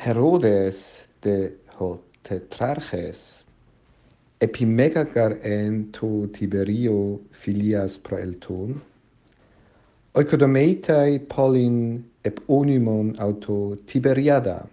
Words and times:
Herodes 0.00 1.02
de 1.22 1.58
Hotetrarches 1.76 3.42
epimegagar 4.40 5.32
en 5.42 5.90
to 5.90 6.28
Tiberio 6.28 7.18
filias 7.32 7.98
proelton 7.98 8.76
oikodomeitai 10.14 11.18
polin 11.34 12.04
eponymon 12.30 13.10
auto 13.18 13.74
Tiberiada 13.90 14.68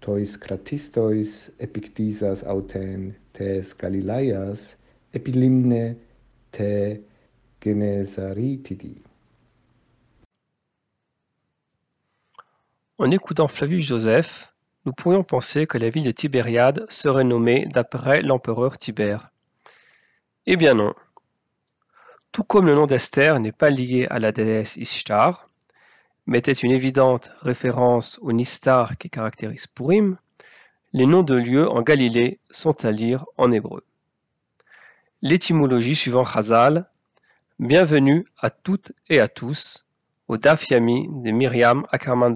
tois 0.00 0.38
kratistois 0.46 1.50
epictisas 1.60 2.42
auten 2.42 3.14
tes 3.36 3.74
Galileias 3.76 4.74
epilimne 5.12 5.84
te 6.50 6.72
Genesaritidi 7.60 8.96
En 13.00 13.12
écoutant 13.12 13.46
Flavius 13.46 13.86
Joseph, 13.86 14.52
nous 14.84 14.92
pourrions 14.92 15.22
penser 15.22 15.68
que 15.68 15.78
la 15.78 15.88
ville 15.88 16.02
de 16.02 16.10
Tibériade 16.10 16.84
serait 16.90 17.22
nommée 17.22 17.64
d'après 17.66 18.22
l'empereur 18.22 18.76
Tibère. 18.76 19.30
Eh 20.46 20.56
bien 20.56 20.74
non. 20.74 20.92
Tout 22.32 22.42
comme 22.42 22.66
le 22.66 22.74
nom 22.74 22.88
d'Esther 22.88 23.38
n'est 23.38 23.52
pas 23.52 23.70
lié 23.70 24.08
à 24.10 24.18
la 24.18 24.32
déesse 24.32 24.76
Ishtar, 24.76 25.46
mais 26.26 26.38
était 26.38 26.50
une 26.50 26.72
évidente 26.72 27.30
référence 27.40 28.18
au 28.20 28.32
Nistar 28.32 28.98
qui 28.98 29.10
caractérise 29.10 29.68
Purim, 29.68 30.18
les 30.92 31.06
noms 31.06 31.22
de 31.22 31.36
lieux 31.36 31.70
en 31.70 31.82
Galilée 31.82 32.40
sont 32.50 32.84
à 32.84 32.90
lire 32.90 33.26
en 33.36 33.52
hébreu. 33.52 33.84
L'étymologie 35.22 35.94
suivant 35.94 36.24
Chazal, 36.24 36.90
bienvenue 37.60 38.26
à 38.38 38.50
toutes 38.50 38.90
et 39.08 39.20
à 39.20 39.28
tous 39.28 39.84
au 40.26 40.36
Daf 40.36 40.68
Yami 40.68 41.06
de 41.22 41.30
Myriam 41.30 41.86
Ackerman 41.92 42.34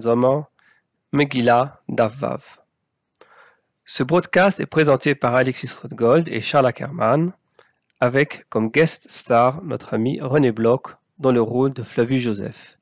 Megillah 1.15 1.79
Davvav. 1.89 2.43
Ce 3.85 4.01
broadcast 4.01 4.59
est 4.59 4.65
présenté 4.65 5.13
par 5.13 5.35
Alexis 5.35 5.69
Rothgold 5.71 6.27
et 6.27 6.41
Charles 6.41 6.65
Ackerman, 6.65 7.33
avec 7.99 8.49
comme 8.49 8.71
guest 8.71 9.05
star 9.11 9.63
notre 9.63 9.93
ami 9.93 10.19
René 10.19 10.51
Bloch 10.51 10.95
dans 11.19 11.31
le 11.31 11.39
rôle 11.39 11.71
de 11.71 11.83
Flavius 11.83 12.23
Joseph. 12.23 12.79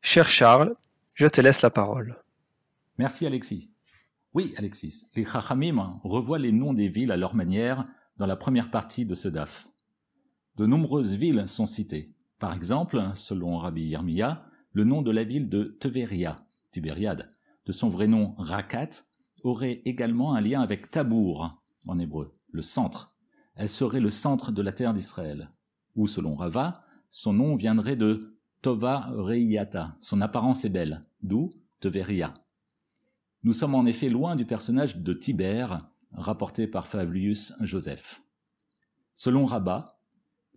Cher 0.00 0.28
Charles, 0.28 0.76
je 1.14 1.26
te 1.26 1.40
laisse 1.40 1.62
la 1.62 1.70
parole. 1.70 2.22
Merci 2.98 3.26
Alexis. 3.26 3.72
Oui, 4.32 4.54
Alexis, 4.56 5.08
les 5.16 5.26
Chachamim 5.26 5.98
revoient 6.04 6.38
les 6.38 6.52
noms 6.52 6.72
des 6.72 6.88
villes 6.88 7.10
à 7.10 7.16
leur 7.16 7.34
manière 7.34 7.84
dans 8.16 8.26
la 8.26 8.36
première 8.36 8.70
partie 8.70 9.06
de 9.06 9.16
ce 9.16 9.26
DAF. 9.26 9.66
De 10.54 10.66
nombreuses 10.66 11.14
villes 11.14 11.48
sont 11.48 11.66
citées. 11.66 12.12
Par 12.38 12.54
exemple, 12.54 13.02
selon 13.14 13.58
Rabbi 13.58 13.82
Yirmiya, 13.82 14.46
le 14.72 14.84
nom 14.84 15.02
de 15.02 15.10
la 15.10 15.24
ville 15.24 15.48
de 15.48 15.64
Teveria, 15.64 16.36
Tibériade, 16.70 17.28
de 17.66 17.72
son 17.72 17.88
vrai 17.88 18.06
nom 18.06 18.34
Rakat, 18.38 18.90
aurait 19.42 19.82
également 19.84 20.34
un 20.34 20.40
lien 20.40 20.60
avec 20.60 20.90
Tabour, 20.90 21.50
en 21.86 21.98
hébreu, 21.98 22.36
le 22.52 22.62
centre. 22.62 23.14
Elle 23.54 23.68
serait 23.68 24.00
le 24.00 24.10
centre 24.10 24.52
de 24.52 24.62
la 24.62 24.72
terre 24.72 24.94
d'Israël. 24.94 25.50
Ou 25.96 26.06
selon 26.06 26.34
Rava, 26.34 26.84
son 27.08 27.32
nom 27.32 27.56
viendrait 27.56 27.96
de 27.96 28.36
Tova 28.62 29.10
Reiyata, 29.16 29.96
son 29.98 30.20
apparence 30.20 30.64
est 30.64 30.70
belle, 30.70 31.02
d'où 31.22 31.50
Teveria. 31.80 32.34
Nous 33.42 33.54
sommes 33.54 33.74
en 33.74 33.86
effet 33.86 34.10
loin 34.10 34.36
du 34.36 34.44
personnage 34.44 34.98
de 34.98 35.14
Tibère, 35.14 35.78
rapporté 36.12 36.66
par 36.66 36.86
Flavius 36.86 37.54
Joseph. 37.60 38.22
Selon 39.14 39.46
Rabat, 39.46 39.98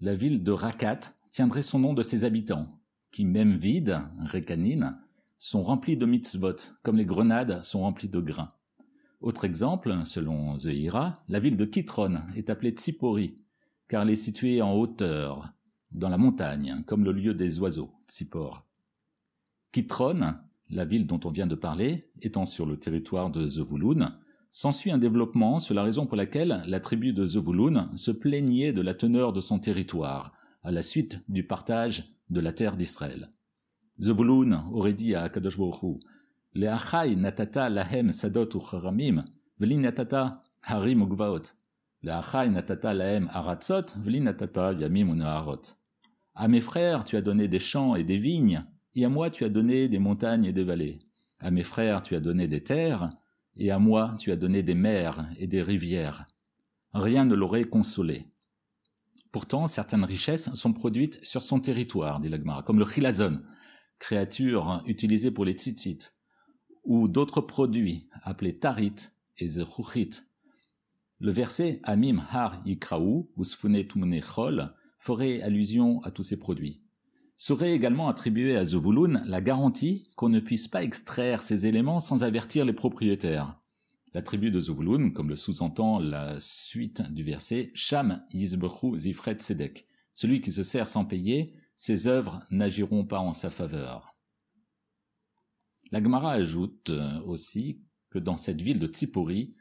la 0.01 0.13
ville 0.13 0.43
de 0.43 0.51
Rakat 0.51 0.99
tiendrait 1.31 1.63
son 1.63 1.79
nom 1.79 1.93
de 1.93 2.03
ses 2.03 2.25
habitants, 2.25 2.67
qui, 3.11 3.23
même 3.23 3.55
vides, 3.55 4.01
Rekanine, 4.25 4.99
sont 5.44 5.61
remplis 5.61 5.97
de 5.97 6.05
mitzvot, 6.05 6.55
comme 6.83 6.95
les 6.95 7.05
grenades 7.05 7.66
sont 7.66 7.81
remplies 7.81 8.08
de 8.08 8.22
grains. 8.22 8.53
Autre 9.19 9.44
exemple, 9.44 9.94
selon 10.05 10.55
Zehira, 10.55 11.16
la 11.27 11.41
ville 11.41 11.58
de 11.58 11.66
Kitron 11.66 12.22
est 12.38 12.50
appelée 12.50 12.72
Tsipori, 12.72 13.35
car 13.90 14.03
elle 14.03 14.12
est 14.12 14.16
située 14.16 14.62
en 14.62 14.72
hauteur, 14.72 15.51
dans 15.91 16.07
la 16.07 16.17
montagne, 16.17 16.81
comme 16.88 17.03
le 17.03 17.12
lieu 17.12 17.34
des 17.34 17.59
oiseaux, 17.59 17.91
Tsipor. 18.07 18.66
Kitron, 19.73 20.35
la 20.69 20.85
ville 20.85 21.07
dont 21.07 21.19
on 21.25 21.31
vient 21.31 21.46
de 21.46 21.56
parler, 21.56 22.00
étant 22.22 22.46
sur 22.46 22.66
le 22.66 22.79
territoire 22.79 23.29
de 23.29 23.46
Zevulun, 23.46 24.17
s'ensuit 24.50 24.91
un 24.91 24.97
développement 24.97 25.59
sur 25.59 25.75
la 25.75 25.84
raison 25.84 26.06
pour 26.06 26.16
laquelle 26.16 26.63
la 26.66 26.79
tribu 26.79 27.12
de 27.12 27.25
Zevulun 27.25 27.91
se 27.97 28.12
plaignait 28.12 28.72
de 28.72 28.81
la 28.81 28.94
teneur 28.94 29.34
de 29.34 29.41
son 29.41 29.59
territoire, 29.59 30.31
à 30.63 30.72
la 30.72 30.81
suite 30.81 31.19
du 31.28 31.46
partage 31.46 32.16
de 32.29 32.40
la 32.40 32.53
terre 32.53 32.78
d'Israël. 32.78 33.29
Zebulun 33.99 34.65
aurait 34.71 34.93
dit 34.93 35.15
à 35.15 35.29
Kadosh 35.29 35.57
Baruch 35.57 36.01
Leachai 36.55 37.15
natata 37.15 37.69
lahem 37.69 38.11
sadot 38.11 38.49
ucharamim, 38.55 39.23
harim 40.61 41.01
ugvaot. 41.01 41.53
Leachai 42.03 42.49
natata 42.49 42.93
lahem 42.93 43.27
aratzot, 43.31 43.97
veli 43.97 44.19
natata 44.19 44.73
yamim 44.73 45.09
unaharot. 45.09 45.61
À 46.35 46.47
mes 46.47 46.61
frères, 46.61 47.03
tu 47.05 47.15
as 47.15 47.21
donné 47.21 47.47
des 47.47 47.59
champs 47.59 47.95
et 47.95 48.03
des 48.03 48.17
vignes, 48.17 48.61
et 48.95 49.05
à 49.05 49.09
moi 49.09 49.29
tu 49.29 49.43
as 49.45 49.49
donné 49.49 49.87
des 49.87 49.99
montagnes 49.99 50.45
et 50.45 50.53
des 50.53 50.63
vallées. 50.63 50.99
À 51.39 51.51
mes 51.51 51.63
frères, 51.63 52.01
tu 52.01 52.15
as 52.15 52.19
donné 52.19 52.47
des 52.47 52.63
terres, 52.63 53.09
et 53.55 53.71
à 53.71 53.79
moi 53.79 54.15
tu 54.19 54.31
as 54.31 54.35
donné 54.35 54.63
des 54.63 54.75
mers 54.75 55.25
et 55.37 55.47
des 55.47 55.61
rivières. 55.61 56.25
Rien 56.93 57.25
ne 57.25 57.35
l'aurait 57.35 57.63
consolé. 57.63 58.27
Pourtant, 59.31 59.67
certaines 59.67 60.03
richesses 60.03 60.53
sont 60.53 60.73
produites 60.73 61.23
sur 61.25 61.41
son 61.41 61.59
territoire, 61.59 62.19
dit 62.19 62.29
l'Agmara, 62.29 62.61
comme 62.61 62.77
le 62.79 62.85
chilazon, 62.85 63.41
créatures 64.03 64.84
utilisées 64.86 65.31
pour 65.31 65.46
les 65.46 65.53
tzitzit, 65.53 66.12
ou 66.84 67.08
d'autres 67.08 67.40
produits 67.40 68.09
appelés 68.24 68.59
tarit 68.59 68.96
et 69.38 69.47
zechuchit. 69.47 70.09
Le 71.19 71.31
verset 71.31 71.80
Amim 71.84 72.22
har 72.30 72.62
yikraou 72.66 73.31
chol 74.36 74.74
ferait 75.00 75.41
allusion 75.41 76.02
à 76.03 76.12
tous 76.12 76.24
ces 76.24 76.38
produits. 76.38 76.81
Serait 77.38 77.72
également 77.72 78.09
attribué 78.09 78.58
à 78.58 78.66
Zevulun 78.66 79.24
la 79.25 79.40
garantie 79.40 80.03
qu'on 80.18 80.28
ne 80.28 80.41
puisse 80.41 80.68
pas 80.68 80.84
extraire 80.84 81.41
ces 81.41 81.66
éléments 81.66 82.02
sans 82.02 82.25
avertir 82.25 82.66
les 82.66 82.74
propriétaires. 82.74 83.58
La 84.14 84.22
tribu 84.22 84.52
de 84.52 84.59
Zevulun, 84.59 85.12
comme 85.12 85.30
le 85.30 85.38
sous-entend 85.38 86.00
la 86.00 86.41
suite 86.41 87.03
du 87.14 87.24
verset, 87.24 87.72
Sham 87.74 88.22
yizbechu 88.34 89.00
zifret 89.00 89.40
sedek, 89.40 89.88
celui 90.14 90.41
qui 90.41 90.52
se 90.52 90.64
sert 90.64 90.90
sans 90.90 91.06
payer 91.06 91.53
ses 91.75 92.07
œuvres 92.07 92.44
n'agiront 92.51 93.06
pas 93.06 93.19
en 93.19 93.34
sa 93.34 93.50
faveur. 93.50 94.16
La 95.91 96.01
Gemara 96.01 96.31
ajoute 96.31 96.89
euh, 96.89 97.22
aussi 97.22 97.84
que 98.09 98.19
dans 98.19 98.38
cette 98.38 98.61
ville 98.61 98.79
de 98.79 98.88
Tsipori 98.88 99.53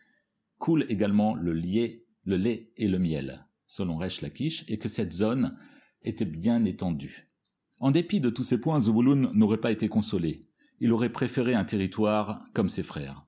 coule 0.59 0.87
également 0.89 1.35
le, 1.35 1.53
le 1.53 2.37
lait 2.37 2.73
et 2.77 2.89
le 2.89 2.99
miel, 2.99 3.47
selon 3.67 3.97
Resh 3.97 4.21
Lakish, 4.21 4.65
et 4.69 4.79
que 4.79 4.89
cette 4.89 5.13
zone 5.13 5.57
était 6.03 6.25
bien 6.25 6.65
étendue. 6.65 7.33
En 7.81 7.91
dépit 7.91 8.21
de 8.21 8.31
tous 8.31 8.45
ces 8.45 8.61
points, 8.61 8.81
Zovulun 8.81 9.33
n'aurait 9.35 9.61
pas 9.61 9.73
été 9.73 9.89
consolé. 9.89 10.47
Il 10.81 10.93
aurait 10.93 11.13
préféré 11.13 11.55
un 11.55 11.65
territoire 11.65 12.47
comme 12.55 12.69
ses 12.69 12.83
frères. 12.83 13.27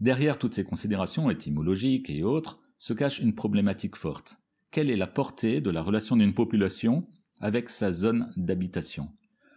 Derrière 0.00 0.38
toutes 0.38 0.54
ces 0.54 0.64
considérations 0.64 1.30
étymologiques 1.30 2.10
et 2.10 2.22
autres 2.22 2.60
se 2.78 2.92
cache 2.92 3.20
une 3.20 3.34
problématique 3.34 3.96
forte. 3.96 4.38
Quelle 4.70 4.90
est 4.90 4.96
la 4.96 5.06
portée 5.06 5.60
de 5.60 5.70
la 5.70 5.82
relation 5.82 6.16
d'une 6.16 6.34
population 6.34 7.06
avec 7.42 7.68
sa 7.68 7.90
zone 7.92 8.32
d'habitation. 8.36 9.10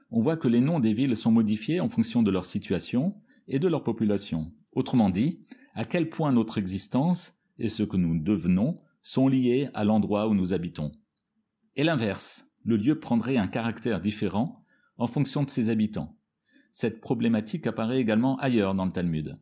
On 0.10 0.20
voit 0.20 0.38
que 0.38 0.48
les 0.48 0.60
noms 0.60 0.80
des 0.80 0.92
villes 0.92 1.16
sont 1.16 1.32
modifiés 1.32 1.80
en 1.80 1.88
fonction 1.88 2.24
de 2.24 2.32
leur 2.32 2.46
situation 2.46 3.16
et 3.48 3.60
de 3.60 3.68
leur 3.68 3.84
population. 3.84 4.52
Autrement 4.74 5.12
dit, 5.12 5.46
à 5.76 5.86
quel 5.86 6.10
point 6.10 6.34
notre 6.34 6.58
existence 6.58 7.40
et 7.60 7.70
ce 7.70 7.84
que 7.84 7.96
nous 7.96 8.20
devenons 8.20 8.74
sont 9.04 9.28
liés 9.28 9.70
à 9.76 9.84
l'endroit 9.84 10.28
où 10.28 10.34
nous 10.34 10.52
habitons. 10.52 10.92
Et 11.76 11.84
l'inverse, 11.84 12.52
le 12.64 12.76
lieu 12.76 13.00
prendrait 13.00 13.38
un 13.38 13.48
caractère 13.48 14.02
différent 14.02 14.64
en 14.98 15.06
fonction 15.06 15.44
de 15.44 15.50
ses 15.50 15.70
habitants. 15.70 16.18
Cette 16.72 17.02
problématique 17.02 17.68
apparaît 17.68 18.00
également 18.00 18.36
ailleurs 18.38 18.74
dans 18.74 18.86
le 18.86 18.92
Talmud. 18.92 19.38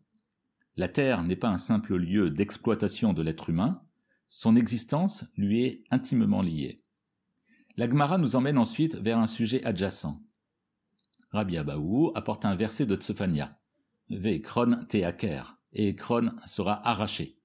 La 0.75 0.89
Terre 0.89 1.23
n'est 1.23 1.37
pas 1.37 1.49
un 1.49 1.57
simple 1.57 1.95
lieu 1.95 2.29
d'exploitation 2.29 3.13
de 3.13 3.21
l'être 3.21 3.49
humain, 3.49 3.81
son 4.27 4.55
existence 4.55 5.31
lui 5.37 5.63
est 5.63 5.83
intimement 5.91 6.41
liée. 6.41 6.82
La 7.75 7.89
Gemara 7.89 8.19
nous 8.19 8.35
emmène 8.35 8.59
ensuite 8.59 8.95
vers 8.97 9.17
un 9.17 9.25
sujet 9.25 9.63
adjacent. 9.65 10.21
Rabbi 11.31 11.57
Abaou 11.57 12.11
apporte 12.13 12.45
un 12.45 12.55
verset 12.55 12.85
de 12.85 12.95
Tsefania. 12.95 13.59
Ve'kron 14.11 14.85
teaker, 14.87 15.57
et 15.73 15.89
Ekron 15.89 16.33
sera 16.45 16.87
arraché. 16.87 17.39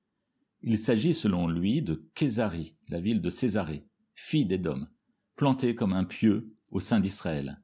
Il 0.60 0.76
s'agit 0.76 1.14
selon 1.14 1.48
lui 1.48 1.80
de 1.80 2.06
Kézari, 2.14 2.76
la 2.88 3.00
ville 3.00 3.22
de 3.22 3.30
Césarée, 3.30 3.86
fille 4.14 4.44
d'Édom, 4.44 4.86
plantée 5.36 5.74
comme 5.74 5.94
un 5.94 6.04
pieu 6.04 6.48
au 6.70 6.80
sein 6.80 7.00
d'Israël. 7.00 7.62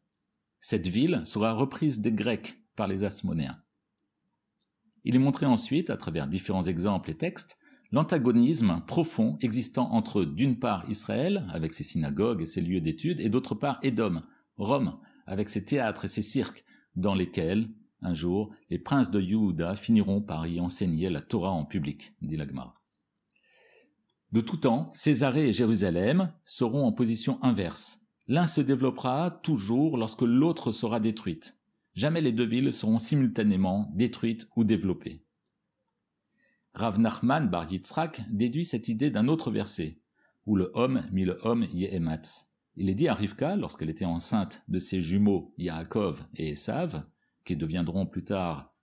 Cette 0.58 0.87
ville 0.87 1.20
sera 1.25 1.52
reprise 1.52 2.00
des 2.00 2.12
Grecs 2.12 2.62
par 2.76 2.87
les 2.87 3.05
Asmonéens. 3.05 3.61
Il 5.05 5.16
est 5.16 5.19
montré 5.19 5.44
ensuite, 5.44 5.90
à 5.90 5.99
travers 5.99 6.26
différents 6.26 6.62
exemples 6.62 7.11
et 7.11 7.16
textes, 7.16 7.58
l'antagonisme 7.94 8.82
profond 8.88 9.38
existant 9.41 9.88
entre 9.93 10.25
d'une 10.25 10.58
part 10.58 10.85
Israël, 10.91 11.46
avec 11.52 11.73
ses 11.73 11.85
synagogues 11.85 12.43
et 12.43 12.46
ses 12.46 12.61
lieux 12.61 12.81
d'études, 12.81 13.20
et 13.20 13.29
d'autre 13.29 13.55
part 13.55 13.79
Édom, 13.85 14.20
Rome, 14.56 14.99
avec 15.26 15.49
ses 15.49 15.64
théâtres 15.64 16.05
et 16.05 16.08
ses 16.08 16.20
cirques, 16.20 16.64
dans 16.96 17.14
lesquels 17.14 17.69
un 18.02 18.12
jour, 18.12 18.52
les 18.69 18.81
princes 18.81 19.12
de 19.12 19.20
Yehuda 19.20 19.76
finiront 19.76 20.20
par 20.20 20.44
y 20.49 20.58
enseigner 20.58 21.08
la 21.08 21.20
Torah 21.20 21.52
en 21.52 21.64
public, 21.64 22.14
dit 22.20 22.37
l'Agmara. 22.37 22.75
De 24.32 24.40
tout 24.40 24.56
temps, 24.56 24.90
Césarée 24.93 25.47
et 25.47 25.52
Jérusalem 25.52 26.32
seront 26.43 26.87
en 26.87 26.93
position 26.93 27.40
inverse. 27.43 28.00
L'un 28.26 28.49
se 28.49 28.61
développera 28.61 29.31
toujours 29.31 29.99
lorsque 29.99 30.23
l'autre 30.23 30.73
sera 30.73 30.99
détruite. 30.99 31.61
Jamais 31.94 32.20
les 32.20 32.32
deux 32.32 32.44
villes 32.44 32.73
seront 32.73 32.99
simultanément 32.99 33.88
détruites 33.94 34.49
ou 34.56 34.64
développées. 34.64 35.24
Rav 36.75 36.99
Nachman 36.99 37.49
bar 37.49 37.71
Yitzhak 37.71 38.23
déduit 38.29 38.65
cette 38.65 38.88
idée 38.88 39.11
d'un 39.11 39.29
autre 39.29 39.53
verset, 39.53 40.00
où 40.44 40.56
le 40.56 40.73
homme 40.75 41.05
mit 41.12 41.25
le 41.25 41.38
homme 41.43 41.69
Yehematz. 41.73 42.50
Il 42.75 42.91
est 42.91 42.97
dit 42.97 43.06
à 43.06 43.15
Rivka, 43.15 43.55
lorsqu'elle 43.55 43.91
était 43.91 44.05
enceinte 44.05 44.65
de 44.67 44.81
ses 44.81 45.00
jumeaux 45.00 45.55
Yaakov 45.56 46.25
et 46.35 46.50
Esav, 46.50 47.05
qui 47.44 47.55
deviendront 47.55 48.06
plus 48.06 48.25
tard 48.25 48.75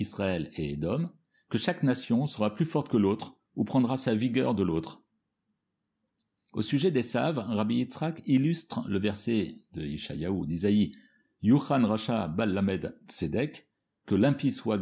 Israël 0.00 0.50
et 0.56 0.72
Édom, 0.72 1.08
que 1.48 1.56
chaque 1.56 1.84
nation 1.84 2.26
sera 2.26 2.52
plus 2.52 2.64
forte 2.64 2.88
que 2.88 2.96
l'autre 2.96 3.36
ou 3.54 3.62
prendra 3.62 3.96
sa 3.96 4.16
vigueur 4.16 4.56
de 4.56 4.64
l'autre. 4.64 5.04
Au 6.52 6.62
sujet 6.62 6.90
d'Esav, 6.90 7.38
Rabbi 7.38 7.76
Yitzhak 7.76 8.22
illustre 8.26 8.84
le 8.88 8.98
verset 8.98 9.54
de 9.72 9.82
Ishayahu 9.82 10.46
d'Isaïe 10.46 10.96
Yuchan 11.42 11.86
Racha 11.86 12.26
Balamed 12.26 12.98
Tzedek, 13.08 13.68
que 14.04 14.16
l'impie 14.16 14.50
soit 14.50 14.80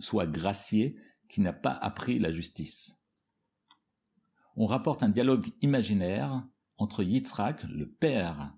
soit 0.00 0.26
gracié 0.26 0.96
qui 1.30 1.40
n'a 1.40 1.52
pas 1.52 1.72
appris 1.72 2.18
la 2.18 2.30
justice. 2.30 3.00
On 4.56 4.66
rapporte 4.66 5.02
un 5.02 5.08
dialogue 5.08 5.46
imaginaire 5.62 6.44
entre 6.76 7.04
Yitzhak, 7.04 7.62
le 7.64 7.88
père, 7.88 8.52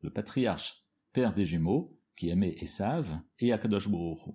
le 0.00 0.10
patriarche, 0.10 0.84
père 1.12 1.34
des 1.34 1.44
jumeaux, 1.44 1.98
qui 2.16 2.28
aimait 2.28 2.54
Esav, 2.60 3.20
et 3.40 3.52
Akadosh 3.52 3.88
Baruch 3.88 4.32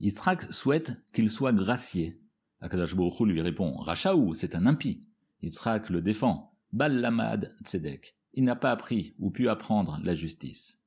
Yitzhak 0.00 0.52
souhaite 0.52 1.04
qu'il 1.12 1.30
soit 1.30 1.52
gracié. 1.52 2.20
Akadosh 2.60 2.96
Baruch 2.96 3.20
lui 3.20 3.40
répond 3.40 3.76
Rachaou, 3.76 4.34
c'est 4.34 4.56
un 4.56 4.66
impie. 4.66 5.06
Yitzhak 5.42 5.88
le 5.88 6.02
défend. 6.02 6.52
Bal 6.72 6.98
Lamad 6.98 7.54
Tzedek. 7.62 8.16
Il 8.34 8.44
n'a 8.44 8.56
pas 8.56 8.72
appris 8.72 9.14
ou 9.18 9.30
pu 9.30 9.48
apprendre 9.48 10.00
la 10.02 10.14
justice. 10.14 10.84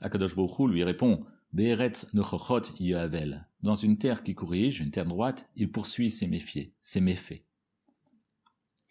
Akadosh 0.00 0.34
Baruch 0.34 0.70
lui 0.70 0.82
répond 0.84 1.26
Be'eretz 1.52 2.14
Nechochot 2.14 2.74
Yavel. 2.78 3.46
Dans 3.62 3.74
une 3.74 3.98
terre 3.98 4.22
qui 4.22 4.34
corrige, 4.34 4.80
une 4.80 4.92
terre 4.92 5.06
droite, 5.06 5.50
il 5.56 5.70
poursuit 5.70 6.10
ses 6.10 6.28
méfiés, 6.28 6.72
ses 6.80 7.00
méfaits. 7.00 7.42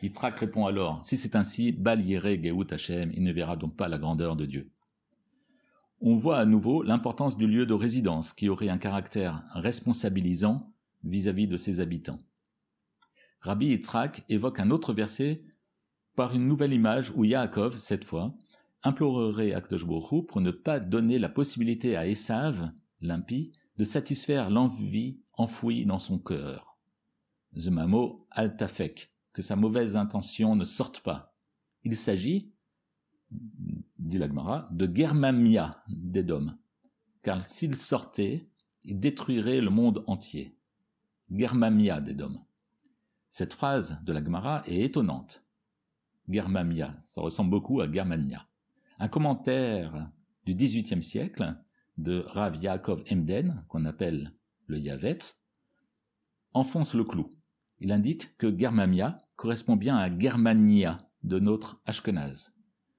Yitzhak 0.02 0.40
répond 0.40 0.66
alors 0.66 1.04
Si 1.06 1.18
c'est 1.18 1.36
ainsi, 1.38 1.72
Bal 1.72 2.02
Yere 2.02 2.38
Hashem, 2.70 3.12
il 3.14 3.24
ne 3.24 3.32
verra 3.32 3.56
donc 3.56 3.76
pas 3.76 3.88
la 3.88 3.98
grandeur 3.98 4.36
de 4.36 4.46
Dieu. 4.46 4.72
On 6.02 6.18
voit 6.18 6.38
à 6.38 6.46
nouveau 6.46 6.84
l'importance 6.84 7.38
du 7.38 7.48
lieu 7.48 7.66
de 7.66 7.74
résidence 7.74 8.34
qui 8.34 8.50
aurait 8.50 8.70
un 8.70 8.78
caractère 8.78 9.44
responsabilisant 9.54 10.74
vis-à-vis 11.04 11.48
de 11.48 11.58
ses 11.58 11.80
habitants. 11.80 12.20
Rabbi 13.42 13.68
Yitzhak 13.68 14.26
évoque 14.28 14.60
un 14.60 14.70
autre 14.70 14.94
verset 14.94 15.44
par 16.16 16.36
une 16.36 16.48
nouvelle 16.48 16.74
image 16.74 17.12
où 17.16 17.24
Yaakov, 17.24 17.78
cette 17.78 18.04
fois, 18.04 18.34
implorerait 18.84 19.54
Akdosh 19.54 19.86
pour 19.86 20.42
ne 20.42 20.52
pas 20.52 20.80
donner 20.80 21.20
la 21.20 21.30
possibilité 21.30 21.96
à 21.96 22.08
Esav, 22.08 22.72
l'impie, 23.02 23.54
de 23.78 23.84
satisfaire 23.84 24.50
l'envie 24.50 25.22
enfouie 25.34 25.86
dans 25.86 26.00
son 26.00 26.20
cœur. 26.20 26.78
Zemamo 27.56 28.28
altafek, 28.31 29.12
que 29.34 29.42
sa 29.42 29.56
mauvaise 29.56 29.96
intention 29.96 30.56
ne 30.56 30.66
sorte 30.66 31.00
pas. 31.00 31.34
Il 31.84 31.96
s'agit, 31.96 32.52
dit 33.98 34.18
l'Agmara, 34.18 34.68
de 34.72 34.90
Germamia 34.94 35.84
d'Edom, 35.88 36.58
car 37.24 37.42
s'il 37.42 37.75
sortait, 37.75 38.50
il 38.84 39.00
détruirait 39.00 39.62
le 39.62 39.70
monde 39.70 40.04
entier. 40.08 40.58
Germamia 41.32 42.02
d'Edom. 42.02 42.36
Cette 43.30 43.54
phrase 43.54 44.04
de 44.04 44.12
l'Agmara 44.12 44.64
est 44.66 44.82
étonnante. 44.82 45.46
Germamia, 46.28 46.96
ça 46.98 47.22
ressemble 47.22 47.52
beaucoup 47.52 47.82
à 47.82 47.92
Germania. 47.92 48.49
Un 49.01 49.07
commentaire 49.07 50.12
du 50.46 50.56
XVIIIe 50.56 51.01
siècle 51.01 51.56
de 51.98 52.19
Rav 52.28 52.57
Yaakov 52.57 53.04
Emden, 53.10 53.63
qu'on 53.69 53.86
appelle 53.86 54.34
le 54.68 54.78
Yavet, 54.78 55.19
enfonce 56.54 56.96
le 56.96 57.06
clou. 57.06 57.30
Il 57.80 57.94
indique 57.94 58.36
que 58.38 58.57
Germamia 58.57 59.18
correspond 59.38 59.78
bien 59.78 59.96
à 59.96 60.16
Germania 60.18 60.98
de 61.24 61.40
notre 61.40 61.81
Ashkenaz. 61.86 62.56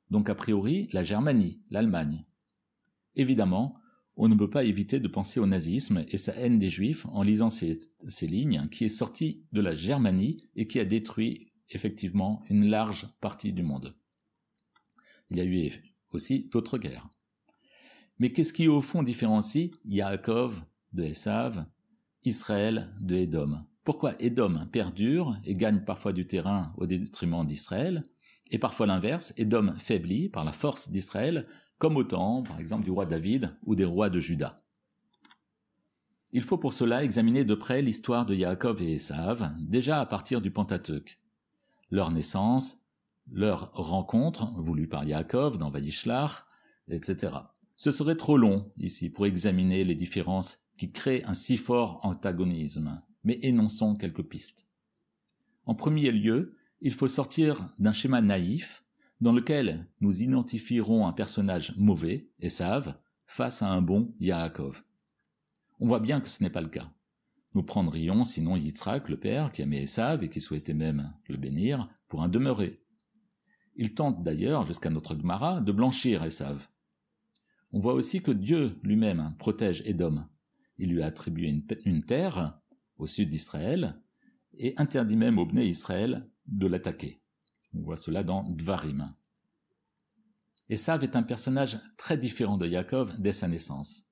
Donc 0.09 0.31
a 0.31 0.35
priori 0.35 0.89
la 0.93 1.03
Germanie, 1.03 1.61
l'Allemagne. 1.69 2.25
Évidemment, 3.15 3.77
on 4.17 4.29
ne 4.29 4.35
peut 4.35 4.49
pas 4.49 4.65
éviter 4.65 5.01
de 5.01 5.09
penser 5.09 5.39
au 5.39 5.47
nazisme 5.47 6.07
et 6.09 6.17
sa 6.17 6.35
haine 6.35 6.59
des 6.59 6.71
juifs 6.71 7.05
en 7.07 7.23
lisant 7.23 7.51
ces, 7.51 7.79
lignes 8.23 8.69
qui 8.71 8.87
est 8.87 8.89
sortie 8.89 9.45
de 9.53 9.61
la 9.61 9.75
Germanie 9.75 10.41
et 10.57 10.67
qui 10.67 10.81
a 10.81 10.87
détruit 10.87 11.53
effectivement 11.69 12.43
une 12.49 12.71
large 12.71 13.07
partie 13.21 13.53
du 13.53 13.63
monde. 13.63 13.95
Il 15.31 15.90
aussi 16.13 16.49
d'autres 16.53 16.79
guerres. 16.79 17.09
Mais 18.19 18.33
qu'est-ce 18.33 18.53
qui 18.53 18.69
au 18.69 18.83
fond 18.83 19.03
différencie 19.03 19.71
Yaakov 19.87 20.63
de 20.93 21.05
Esav, 21.05 21.65
Israël 22.25 22.93
de 23.01 23.17
Édom 23.17 23.65
Pourquoi 23.85 24.15
Édom 24.21 24.67
perdure 24.71 25.37
et 25.45 25.55
gagne 25.55 25.85
parfois 25.85 26.13
du 26.13 26.27
terrain 26.27 26.75
au 26.77 26.87
détriment 26.87 27.47
d'Israël, 27.47 28.05
et 28.51 28.59
parfois 28.59 28.87
l'inverse, 28.87 29.33
Édom 29.37 29.75
faiblit 29.79 30.29
par 30.29 30.45
la 30.45 30.53
force 30.53 30.91
d'Israël 30.91 31.47
comme 31.79 31.97
au 31.97 32.05
temps, 32.05 32.43
par 32.43 32.61
exemple, 32.61 32.85
du 32.85 32.91
roi 32.91 33.07
David 33.07 33.57
ou 33.65 33.75
des 33.75 33.87
rois 33.87 34.11
de 34.11 34.21
Juda? 34.21 34.57
Il 36.33 36.43
faut 36.43 36.59
pour 36.59 36.73
cela 36.73 37.03
examiner 37.03 37.45
de 37.45 37.55
près 37.55 37.83
l'histoire 37.83 38.27
de 38.27 38.35
Yaakov 38.35 38.83
et 38.83 38.95
Esav, 38.95 39.51
déjà 39.61 40.01
à 40.01 40.07
partir 40.07 40.41
du 40.41 40.51
Pentateuque. 40.51 41.19
Leur 41.91 42.11
naissance, 42.11 42.85
leur 43.31 43.73
rencontre, 43.73 44.53
voulue 44.61 44.89
par 44.89 45.05
Yaakov 45.05 45.59
dans 45.59 45.71
Vayishlach, 45.71 46.45
etc. 46.89 47.33
Ce 47.77 47.93
serait 47.93 48.17
trop 48.17 48.37
long 48.37 48.73
ici 48.77 49.11
pour 49.11 49.27
examiner 49.27 49.85
les 49.85 49.95
différences 49.95 50.67
qui 50.77 50.93
créent 50.93 51.25
un 51.25 51.35
si 51.35 51.57
fort 51.57 52.01
antagonisme, 52.03 53.03
mais 53.25 53.39
énonçons 53.43 53.95
quelques 53.95 54.23
pistes. 54.23 54.69
En 55.67 55.75
premier 55.75 56.11
lieu, 56.11 56.57
il 56.81 56.95
faut 56.95 57.07
sortir 57.07 57.69
d'un 57.79 57.93
schéma 57.93 58.21
naïf 58.21 58.85
dans 59.21 59.33
lequel 59.33 59.87
nous 60.01 60.23
identifierons 60.23 61.07
un 61.07 61.13
personnage 61.13 61.75
mauvais, 61.77 62.31
Esav, 62.41 62.97
face 63.27 63.63
à 63.63 63.69
un 63.69 63.83
bon 63.83 64.15
Yaakov. 64.19 64.83
On 65.79 65.87
voit 65.87 66.01
bien 66.01 66.21
que 66.21 66.29
ce 66.29 66.43
n'est 66.43 66.51
pas 66.51 66.63
le 66.63 66.69
cas. 66.69 66.91
Nous 67.55 67.63
prendrions 67.63 68.25
sinon 68.25 68.57
Yitzhak, 68.57 69.09
le 69.09 69.19
père, 69.19 69.53
qui 69.53 69.63
aimait 69.63 69.83
Esav 69.83 70.23
et 70.23 70.31
qui 70.31 70.41
souhaitait 70.41 70.75
même 70.75 71.13
le 71.29 71.37
bénir, 71.37 71.89
pour 72.09 72.23
un 72.23 72.29
demeuré. 72.29 72.81
Il 73.77 73.95
tente 73.95 74.23
d'ailleurs, 74.23 74.67
jusqu'à 74.67 74.91
notre 74.91 75.17
Gemara, 75.17 75.61
de 75.61 75.73
blanchir 75.73 76.25
Esav. 76.25 76.69
On 77.73 77.79
voit 77.79 77.95
aussi 77.95 78.21
que 78.21 78.31
Dieu 78.31 78.79
lui-même 78.83 79.35
protège 79.39 79.83
Édom. 79.87 80.25
Il 80.79 80.91
lui 80.93 81.03
a 81.03 81.07
attribué 81.07 81.63
une, 81.85 82.05
terre 82.05 82.61
au 82.97 83.07
sud 83.07 83.29
d'Israël 83.29 84.01
et 84.55 84.75
interdit 84.77 85.17
même 85.17 85.39
au 85.39 85.47
Bné 85.47 85.67
Israël 85.67 86.29
de 86.47 86.67
l'attaquer. 86.67 87.23
On 87.75 87.83
voit 87.83 87.97
cela 87.97 88.25
dans 88.25 88.43
Dvarim. 88.45 89.15
Esav 90.69 91.05
est 91.05 91.17
un 91.17 91.23
personnage 91.23 91.79
très 91.97 92.17
différent 92.17 92.57
de 92.57 92.67
Yaakov 92.67 93.21
dès 93.21 93.33
sa 93.33 93.49
naissance. 93.49 94.11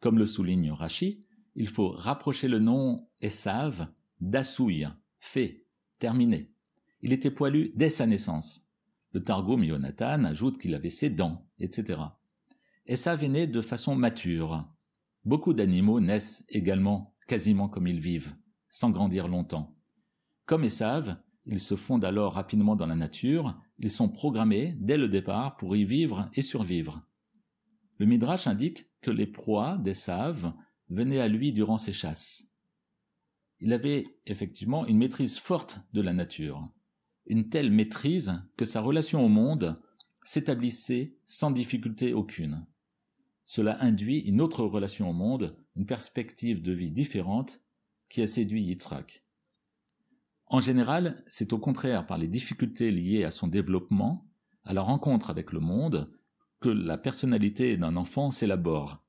Comme 0.00 0.18
le 0.18 0.26
souligne 0.26 0.70
Rashi, 0.70 1.26
il 1.54 1.68
faut 1.68 1.90
rapprocher 1.90 2.48
le 2.48 2.58
nom 2.58 3.08
Esav 3.20 3.88
d'Assouille, 4.20 4.88
fait, 5.18 5.66
terminé. 5.98 6.52
Il 7.02 7.12
était 7.12 7.30
poilu 7.30 7.72
dès 7.74 7.90
sa 7.90 8.06
naissance. 8.06 8.67
Le 9.18 9.24
Targum 9.24 9.64
Yonatan 9.64 10.22
ajoute 10.22 10.58
qu'il 10.58 10.76
avait 10.76 10.90
ses 10.90 11.10
dents, 11.10 11.44
etc. 11.58 11.98
Esav 12.86 13.24
est 13.24 13.28
né 13.28 13.48
de 13.48 13.60
façon 13.60 13.96
mature. 13.96 14.72
Beaucoup 15.24 15.54
d'animaux 15.54 15.98
naissent 15.98 16.44
également 16.48 17.16
quasiment 17.26 17.68
comme 17.68 17.88
ils 17.88 17.98
vivent, 17.98 18.32
sans 18.68 18.90
grandir 18.90 19.26
longtemps. 19.26 19.76
Comme 20.46 20.62
Esav, 20.62 21.16
ils 21.46 21.58
se 21.58 21.74
fondent 21.74 22.04
alors 22.04 22.34
rapidement 22.34 22.76
dans 22.76 22.86
la 22.86 22.94
nature, 22.94 23.60
ils 23.80 23.90
sont 23.90 24.08
programmés 24.08 24.76
dès 24.78 24.96
le 24.96 25.08
départ 25.08 25.56
pour 25.56 25.74
y 25.74 25.82
vivre 25.82 26.30
et 26.34 26.42
survivre. 26.42 27.02
Le 27.96 28.06
Midrash 28.06 28.46
indique 28.46 28.88
que 29.00 29.10
les 29.10 29.26
proies 29.26 29.78
des 29.78 29.94
saves 29.94 30.52
venaient 30.90 31.18
à 31.18 31.26
lui 31.26 31.50
durant 31.50 31.76
ses 31.76 31.92
chasses. 31.92 32.52
Il 33.58 33.72
avait 33.72 34.06
effectivement 34.26 34.86
une 34.86 34.98
maîtrise 34.98 35.38
forte 35.38 35.80
de 35.92 36.02
la 36.02 36.12
nature, 36.12 36.72
une 37.28 37.48
telle 37.48 37.70
maîtrise 37.70 38.42
que 38.56 38.64
sa 38.64 38.80
relation 38.80 39.24
au 39.24 39.28
monde 39.28 39.74
s'établissait 40.24 41.16
sans 41.24 41.50
difficulté 41.50 42.12
aucune. 42.12 42.66
Cela 43.44 43.82
induit 43.82 44.18
une 44.18 44.40
autre 44.40 44.64
relation 44.64 45.08
au 45.08 45.12
monde, 45.12 45.56
une 45.76 45.86
perspective 45.86 46.62
de 46.62 46.72
vie 46.72 46.90
différente 46.90 47.60
qui 48.08 48.22
a 48.22 48.26
séduit 48.26 48.62
Yitzhak. 48.62 49.24
En 50.46 50.60
général, 50.60 51.22
c'est 51.26 51.52
au 51.52 51.58
contraire 51.58 52.06
par 52.06 52.18
les 52.18 52.28
difficultés 52.28 52.90
liées 52.90 53.24
à 53.24 53.30
son 53.30 53.48
développement, 53.48 54.26
à 54.64 54.72
la 54.72 54.82
rencontre 54.82 55.30
avec 55.30 55.52
le 55.52 55.60
monde, 55.60 56.10
que 56.60 56.70
la 56.70 56.98
personnalité 56.98 57.76
d'un 57.76 57.96
enfant 57.96 58.30
s'élabore. 58.30 59.04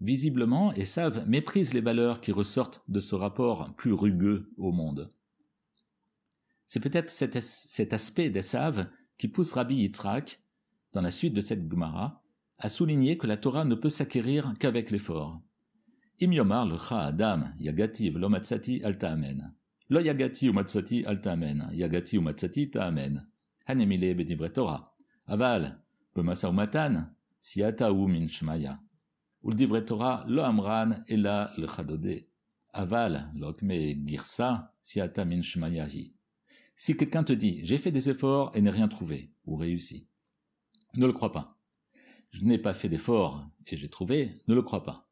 Visiblement, 0.00 0.72
Esav 0.74 1.26
méprise 1.26 1.72
les 1.72 1.80
valeurs 1.80 2.20
qui 2.20 2.32
ressortent 2.32 2.84
de 2.88 3.00
ce 3.00 3.14
rapport 3.14 3.74
plus 3.76 3.92
rugueux 3.92 4.52
au 4.58 4.72
monde. 4.72 5.10
C'est 6.66 6.80
peut-être 6.80 7.10
cet, 7.10 7.40
cet, 7.40 7.92
aspect 7.92 8.30
d'Esav 8.30 8.88
qui 9.18 9.28
pousse 9.28 9.52
Rabbi 9.52 9.76
Yitzhak, 9.76 10.40
dans 10.92 11.02
la 11.02 11.10
suite 11.10 11.34
de 11.34 11.40
cette 11.40 11.70
Gemara, 11.70 12.22
à 12.58 12.68
souligner 12.68 13.18
que 13.18 13.26
la 13.26 13.36
Torah 13.36 13.64
ne 13.64 13.74
peut 13.74 13.88
s'acquérir 13.88 14.54
qu'avec 14.58 14.90
l'effort. 14.90 15.42
Im 16.22 16.32
yomar 16.32 16.92
adam 16.92 17.52
yagati 17.58 18.10
v'lo 18.10 18.28
matzati 18.28 18.82
al 18.84 18.96
ta'amen. 18.96 19.52
Lo 19.90 20.00
yagati 20.00 20.48
umatzati 20.48 21.04
al 21.04 21.20
ta'amen, 21.20 21.70
yagati 21.72 22.18
umatzati 22.18 22.70
ta'amen. 22.70 23.26
Hanemile 23.66 24.14
bedivre 24.14 24.52
Torah. 24.52 24.94
Aval, 25.26 25.76
b'masa 26.14 26.48
umatan, 26.48 27.12
siata 27.38 27.92
u 27.92 28.06
min 28.06 28.28
shmaya. 28.28 28.78
Torah 29.86 30.24
lo 30.28 30.42
amran 30.44 31.04
ela 31.08 31.50
l'chadode. 31.58 32.24
Aval, 32.72 33.32
lokme 33.34 33.94
girsa, 34.06 34.72
siata 34.80 35.24
min 35.24 35.42
shmayahi. 35.42 36.13
Si 36.74 36.96
quelqu'un 36.96 37.24
te 37.24 37.32
dit, 37.32 37.60
j'ai 37.62 37.78
fait 37.78 37.92
des 37.92 38.10
efforts 38.10 38.50
et 38.54 38.60
n'ai 38.60 38.70
rien 38.70 38.88
trouvé, 38.88 39.32
ou 39.46 39.56
réussi, 39.56 40.08
ne 40.94 41.06
le 41.06 41.12
crois 41.12 41.32
pas. 41.32 41.58
Je 42.30 42.44
n'ai 42.44 42.58
pas 42.58 42.74
fait 42.74 42.88
d'efforts 42.88 43.48
et 43.66 43.76
j'ai 43.76 43.88
trouvé, 43.88 44.32
ne 44.48 44.54
le 44.54 44.62
crois 44.62 44.82
pas. 44.82 45.08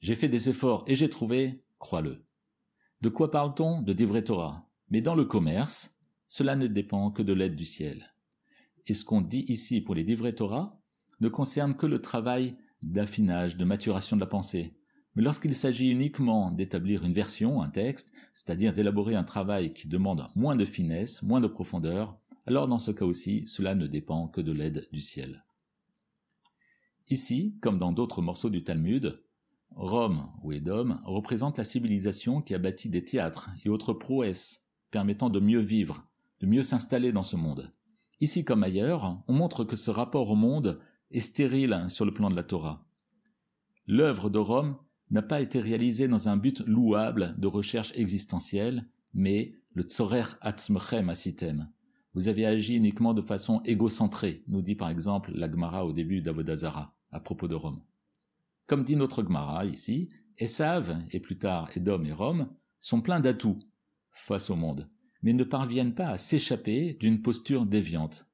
J'ai 0.00 0.14
fait 0.14 0.28
des 0.28 0.48
efforts 0.48 0.84
et 0.86 0.94
j'ai 0.94 1.10
trouvé, 1.10 1.62
crois-le. 1.78 2.24
De 3.00 3.08
quoi 3.08 3.30
parle-t-on? 3.30 3.82
De 3.82 3.92
Divrei 3.92 4.24
Torah. 4.24 4.68
Mais 4.90 5.02
dans 5.02 5.14
le 5.14 5.24
commerce, 5.24 5.98
cela 6.26 6.56
ne 6.56 6.66
dépend 6.66 7.10
que 7.10 7.22
de 7.22 7.32
l'aide 7.32 7.54
du 7.54 7.66
ciel. 7.66 8.14
Et 8.86 8.94
ce 8.94 9.04
qu'on 9.04 9.20
dit 9.20 9.44
ici 9.48 9.80
pour 9.80 9.94
les 9.94 10.04
Divrei 10.04 10.34
Torah 10.34 10.80
ne 11.20 11.28
concerne 11.28 11.76
que 11.76 11.86
le 11.86 12.00
travail 12.00 12.56
d'affinage, 12.82 13.56
de 13.56 13.64
maturation 13.64 14.16
de 14.16 14.20
la 14.20 14.26
pensée. 14.26 14.77
Mais 15.18 15.24
lorsqu'il 15.24 15.56
s'agit 15.56 15.90
uniquement 15.90 16.52
d'établir 16.52 17.04
une 17.04 17.12
version, 17.12 17.60
un 17.60 17.70
texte, 17.70 18.12
c'est-à-dire 18.32 18.72
d'élaborer 18.72 19.16
un 19.16 19.24
travail 19.24 19.72
qui 19.72 19.88
demande 19.88 20.28
moins 20.36 20.54
de 20.54 20.64
finesse, 20.64 21.24
moins 21.24 21.40
de 21.40 21.48
profondeur, 21.48 22.16
alors 22.46 22.68
dans 22.68 22.78
ce 22.78 22.92
cas 22.92 23.04
aussi, 23.04 23.44
cela 23.48 23.74
ne 23.74 23.88
dépend 23.88 24.28
que 24.28 24.40
de 24.40 24.52
l'aide 24.52 24.86
du 24.92 25.00
ciel. 25.00 25.44
Ici, 27.10 27.58
comme 27.60 27.78
dans 27.78 27.90
d'autres 27.90 28.22
morceaux 28.22 28.48
du 28.48 28.62
Talmud, 28.62 29.20
Rome 29.74 30.28
ou 30.44 30.52
Édom 30.52 31.00
représente 31.04 31.58
la 31.58 31.64
civilisation 31.64 32.40
qui 32.40 32.54
a 32.54 32.58
bâti 32.58 32.88
des 32.88 33.04
théâtres 33.04 33.50
et 33.64 33.68
autres 33.68 33.94
prouesses 33.94 34.68
permettant 34.92 35.30
de 35.30 35.40
mieux 35.40 35.58
vivre, 35.58 36.06
de 36.38 36.46
mieux 36.46 36.62
s'installer 36.62 37.10
dans 37.10 37.24
ce 37.24 37.34
monde. 37.34 37.72
Ici 38.20 38.44
comme 38.44 38.62
ailleurs, 38.62 39.20
on 39.26 39.32
montre 39.32 39.64
que 39.64 39.74
ce 39.74 39.90
rapport 39.90 40.30
au 40.30 40.36
monde 40.36 40.78
est 41.10 41.18
stérile 41.18 41.86
sur 41.88 42.04
le 42.04 42.14
plan 42.14 42.30
de 42.30 42.36
la 42.36 42.44
Torah. 42.44 42.86
L'œuvre 43.88 44.30
de 44.30 44.38
Rome 44.38 44.76
n'a 45.10 45.22
pas 45.22 45.40
été 45.40 45.58
réalisée 45.60 46.08
dans 46.08 46.28
un 46.28 46.36
but 46.36 46.60
louable 46.66 47.34
de 47.38 47.46
recherche 47.46 47.92
existentielle, 47.94 48.86
mais 49.14 49.54
le 49.74 49.82
tzorer 49.82 50.24
atzmechem 50.40 51.08
asitem, 51.08 51.68
vous 52.14 52.28
avez 52.28 52.46
agi 52.46 52.74
uniquement 52.74 53.14
de 53.14 53.22
façon 53.22 53.62
égocentrée, 53.64 54.42
nous 54.48 54.62
dit 54.62 54.74
par 54.74 54.90
exemple 54.90 55.30
la 55.34 55.48
Gemara 55.48 55.86
au 55.86 55.92
début 55.92 56.20
d'Avodazara, 56.20 56.94
à 57.12 57.20
propos 57.20 57.48
de 57.48 57.54
Rome. 57.54 57.80
Comme 58.66 58.84
dit 58.84 58.96
notre 58.96 59.22
Gemara 59.22 59.64
ici, 59.66 60.08
Esav, 60.36 61.00
et 61.10 61.20
plus 61.20 61.38
tard 61.38 61.70
Edom 61.76 62.04
et 62.04 62.12
Rome, 62.12 62.48
sont 62.80 63.00
pleins 63.00 63.20
d'atouts 63.20 63.58
face 64.10 64.50
au 64.50 64.56
monde, 64.56 64.90
mais 65.22 65.32
ne 65.32 65.44
parviennent 65.44 65.94
pas 65.94 66.08
à 66.08 66.16
s'échapper 66.16 66.94
d'une 66.94 67.22
posture 67.22 67.66
déviante. 67.66 68.26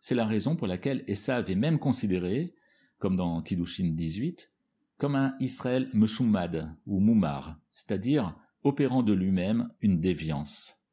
C'est 0.00 0.14
la 0.14 0.26
raison 0.26 0.56
pour 0.56 0.66
laquelle 0.66 1.04
Esav 1.06 1.50
est 1.50 1.54
même 1.54 1.78
considéré, 1.78 2.54
comme 2.98 3.16
dans 3.16 3.40
Kiddushin 3.42 3.92
18, 3.94 4.53
comme 4.98 5.16
un 5.16 5.36
Israël 5.40 5.88
Meshumad 5.94 6.76
ou 6.86 7.00
Moumar, 7.00 7.58
c'est-à-dire 7.70 8.36
opérant 8.62 9.02
de 9.02 9.12
lui-même 9.12 9.70
une 9.80 10.00
déviance. 10.00 10.84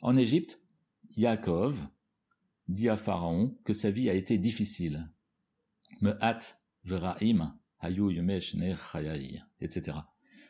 En 0.00 0.16
Égypte, 0.16 0.60
Yaakov 1.16 1.88
dit 2.68 2.88
à 2.88 2.96
Pharaon 2.96 3.56
que 3.64 3.72
sa 3.72 3.90
vie 3.90 4.10
a 4.10 4.14
été 4.14 4.38
difficile. 4.38 5.10
Me'at 6.00 6.62
veraim 6.84 7.58
hayu 7.80 8.10
etc. 9.60 9.98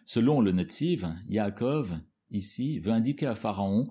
Selon 0.05 0.41
le 0.41 0.53
Netziv, 0.53 1.07
Yaakov, 1.27 1.99
ici, 2.31 2.79
veut 2.79 2.93
indiquer 2.93 3.27
à 3.27 3.35
Pharaon 3.35 3.85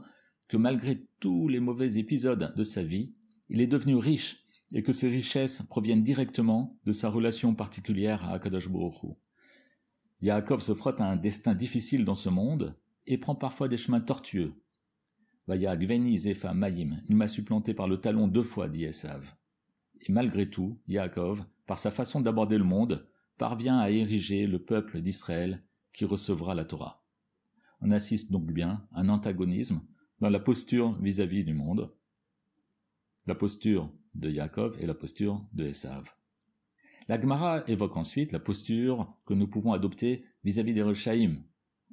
que 0.48 0.58
malgré 0.58 1.08
tous 1.20 1.48
les 1.48 1.60
mauvais 1.60 1.98
épisodes 1.98 2.54
de 2.56 2.64
sa 2.64 2.84
vie, 2.84 3.14
il 3.50 3.62
est 3.62 3.68
devenu 3.68 3.96
riche 3.96 4.47
et 4.74 4.84
que 4.84 4.92
ses 4.92 5.10
richesses 5.10 5.62
proviennent 5.62 6.04
directement 6.04 6.78
de 6.86 6.92
sa 6.92 7.10
relation 7.10 7.56
particulière 7.56 8.26
à 8.26 8.34
Akadosh 8.34 8.70
Baruch 8.70 9.16
Yaakov 10.22 10.62
se 10.62 10.74
frotte 10.74 11.00
à 11.00 11.10
un 11.10 11.16
destin 11.16 11.54
difficile 11.54 12.04
dans 12.04 12.16
ce 12.16 12.30
monde 12.30 12.76
et 13.06 13.18
prend 13.18 13.36
parfois 13.36 13.68
des 13.68 13.78
chemins 13.78 14.02
tortueux, 14.02 14.54
Vaya 15.48 15.78
Gveni 15.78 16.18
Zefa 16.18 16.54
Maïm, 16.54 17.02
il 17.08 17.16
m'a 17.16 17.30
supplanté 17.30 17.74
par 17.74 17.88
le 17.88 17.98
talon 17.98 18.28
deux 18.28 18.44
fois, 18.44 18.68
dit 18.68 18.84
Esav. 18.84 19.36
Et 20.02 20.12
malgré 20.12 20.50
tout, 20.50 20.78
Yaakov, 20.88 21.46
par 21.66 21.78
sa 21.78 21.90
façon 21.90 22.20
d'aborder 22.20 22.58
le 22.58 22.66
monde, 22.66 23.08
parvient 23.38 23.78
à 23.78 23.90
ériger 23.90 24.46
le 24.46 24.60
peuple 24.60 25.00
d'Israël 25.00 25.64
qui 25.94 26.04
recevra 26.04 26.54
la 26.54 26.66
Torah. 26.66 27.06
On 27.80 27.92
assiste 27.92 28.32
donc 28.32 28.52
bien 28.52 28.86
à 28.92 29.02
un 29.02 29.10
antagonisme 29.10 29.82
dans 30.20 30.30
la 30.30 30.40
posture 30.40 31.00
vis-à-vis 31.00 31.46
du 31.46 31.54
monde, 31.54 31.94
la 33.26 33.36
posture 33.36 33.90
de 34.18 34.30
Yaakov 34.30 34.78
et 34.82 34.86
la 34.86 34.94
posture 34.94 35.46
de 35.54 35.66
Esav. 35.68 36.12
La 37.08 37.20
Gemara 37.20 37.64
évoque 37.68 37.96
ensuite 37.96 38.34
la 38.34 38.40
posture 38.40 39.16
que 39.26 39.34
nous 39.34 39.48
pouvons 39.48 39.72
adopter 39.72 40.26
vis-à-vis 40.44 40.74
des 40.74 40.84
Rechaïm, 40.84 41.42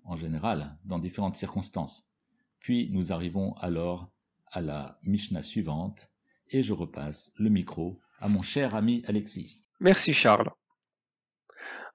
en 0.04 0.16
général, 0.16 0.76
dans 0.85 0.99
différentes 0.99 1.37
circonstances. 1.37 2.11
Puis 2.59 2.90
nous 2.93 3.12
arrivons 3.12 3.54
alors 3.54 4.11
à 4.50 4.61
la 4.61 4.99
Mishnah 5.04 5.43
suivante 5.43 6.09
et 6.50 6.62
je 6.62 6.73
repasse 6.73 7.33
le 7.38 7.50
micro 7.50 8.00
à 8.19 8.28
mon 8.28 8.43
cher 8.43 8.75
ami 8.75 9.02
Alexis. 9.07 9.62
Merci 9.81 10.12
Charles. 10.12 10.50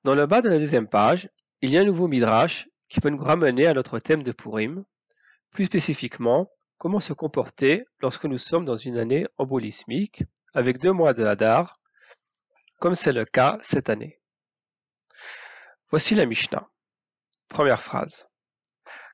Dans 0.03 0.15
le 0.15 0.25
bas 0.25 0.41
de 0.41 0.49
la 0.49 0.59
deuxième 0.59 0.87
page, 0.87 1.29
il 1.61 1.71
y 1.71 1.77
a 1.77 1.81
un 1.81 1.85
nouveau 1.85 2.07
midrash 2.07 2.69
qui 2.87 3.01
peut 3.01 3.09
nous 3.09 3.23
ramener 3.23 3.65
à 3.65 3.73
notre 3.73 3.99
thème 3.99 4.23
de 4.23 4.31
Purim, 4.31 4.85
plus 5.51 5.65
spécifiquement 5.65 6.47
Comment 6.79 7.01
se 7.01 7.11
comporter 7.11 7.85
lorsque 7.99 8.23
nous 8.23 8.37
sommes 8.37 8.63
dans 8.63 8.77
une 8.77 8.97
année 8.97 9.27
embolismique 9.37 10.23
avec 10.53 10.79
deux 10.79 10.93
mois 10.93 11.13
de 11.13 11.25
Hadar, 11.25 11.77
comme 12.79 12.95
c'est 12.95 13.11
le 13.11 13.25
cas 13.25 13.59
cette 13.61 13.89
année 13.89 14.21
Voici 15.89 16.15
la 16.15 16.25
Mishnah. 16.25 16.69
Première 17.49 17.81
phrase. 17.81 18.29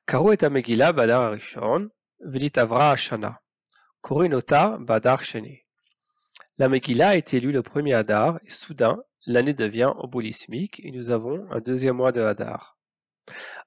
Karo 0.06 0.32
et 0.32 0.48
Megillah 0.48 0.94
Badar 0.94 1.24
Arishon, 1.24 1.90
Velitavra 2.20 2.92
Ashana, 2.92 3.42
Korinota 4.02 4.78
Badar 4.80 5.24
Sheni. 5.24 5.64
La 6.60 6.70
Megillah 6.70 7.18
est 7.18 7.34
élue 7.34 7.52
le 7.52 7.64
premier 7.64 7.96
Hadar 7.96 8.40
et 8.46 8.52
soudain, 8.52 9.02
l'année 9.26 9.56
devient 9.56 9.92
embolismique 9.98 10.86
et 10.86 10.92
nous 10.92 11.10
avons 11.10 11.48
un 11.50 11.62
deuxième 11.62 11.96
mois 11.96 12.12
de 12.12 12.22
Hadar. 12.22 12.78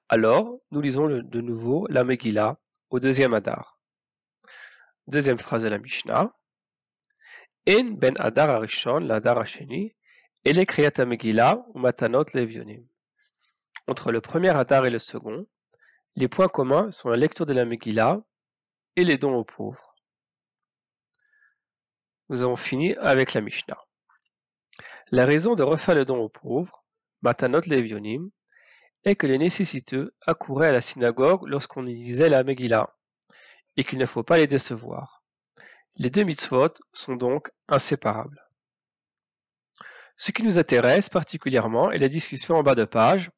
Alors, 0.07 0.57
nous 0.71 0.79
lisons 0.79 1.09
de 1.09 1.41
nouveau 1.41 1.85
la 1.89 2.05
Megillah 2.05 2.55
au 2.91 3.01
deuxième 3.01 3.33
Hadar. 3.33 3.78
Deuxième 5.09 5.39
phrase 5.39 5.63
de 5.63 5.69
la 5.69 5.79
Mishnah. 5.79 6.31
En 7.67 7.83
ben 7.97 8.13
Hadar 8.19 8.51
arishon 8.51 9.01
ou 10.45 11.79
matanot 11.79 12.25
levionim. 12.35 12.85
Entre 13.87 14.11
le 14.11 14.21
premier 14.21 14.49
Hadar 14.49 14.85
et 14.85 14.91
le 14.91 14.99
second, 14.99 15.47
les 16.15 16.27
points 16.27 16.47
communs 16.47 16.91
sont 16.91 17.09
la 17.09 17.17
lecture 17.17 17.47
de 17.47 17.53
la 17.53 17.65
Megillah 17.65 18.21
et 18.97 19.03
les 19.03 19.17
dons 19.17 19.33
aux 19.33 19.43
pauvres. 19.43 19.95
Nous 22.29 22.43
avons 22.43 22.55
fini 22.55 22.95
avec 22.97 23.33
la 23.33 23.41
Mishnah. 23.41 23.83
La 25.09 25.25
raison 25.25 25.55
de 25.55 25.63
refaire 25.63 25.95
le 25.95 26.05
don 26.05 26.17
aux 26.17 26.29
pauvres, 26.29 26.85
Matanot 27.23 27.61
Levionim, 27.61 28.29
est 29.05 29.15
que 29.15 29.25
les 29.25 29.39
nécessiteux 29.39 30.13
accouraient 30.27 30.67
à 30.67 30.71
la 30.71 30.81
synagogue 30.81 31.47
lorsqu'on 31.47 31.87
y 31.87 31.95
lisait 31.95 32.29
la 32.29 32.43
Megillah, 32.43 32.95
et 33.79 33.85
qu'il 33.85 33.97
ne 33.97 34.05
faut 34.05 34.23
pas 34.23 34.35
les 34.35 34.45
décevoir. 34.45 35.23
Les 35.95 36.09
deux 36.09 36.23
mitzvot 36.23 36.73
sont 36.91 37.15
donc 37.15 37.49
inséparables. 37.69 38.45
Ce 40.17 40.33
qui 40.33 40.43
nous 40.43 40.59
intéresse 40.59 41.07
particulièrement 41.07 41.89
est 41.89 41.97
la 41.97 42.09
discussion 42.09 42.57
en 42.57 42.63
bas 42.63 42.75
de 42.75 42.83
page 42.83 43.31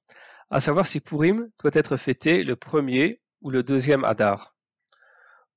à 0.50 0.60
savoir 0.60 0.88
si 0.88 1.00
Purim 1.00 1.48
doit 1.60 1.70
être 1.76 1.96
fêté 1.96 2.44
le 2.44 2.56
premier 2.56 3.22
ou 3.42 3.52
le 3.52 3.62
deuxième 3.62 4.04
Hadar. 4.04 4.56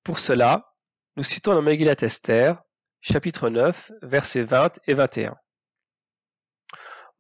Pour 0.03 0.19
cela, 0.19 0.71
nous 1.17 1.25
citons 1.25 1.55
le 1.55 1.62
Megillat 1.62 2.03
Esther, 2.03 2.62
chapitre 3.00 3.49
9, 3.49 3.91
versets 4.03 4.45
20 4.45 4.81
et 4.87 4.93
21. 4.93 5.35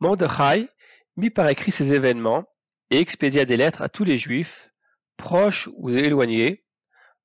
Mordechai 0.00 0.68
mit 1.16 1.30
par 1.30 1.48
écrit 1.48 1.72
ces 1.72 1.94
événements 1.94 2.44
et 2.90 2.98
expédia 2.98 3.46
des 3.46 3.56
lettres 3.56 3.80
à 3.80 3.88
tous 3.88 4.04
les 4.04 4.18
Juifs, 4.18 4.68
proches 5.16 5.70
ou 5.76 5.88
éloignés, 5.88 6.63